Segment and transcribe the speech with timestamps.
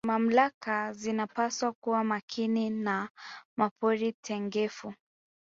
[0.05, 3.09] mamlaka zinapaswa kuwa Makini na
[3.57, 4.93] mapori tengefu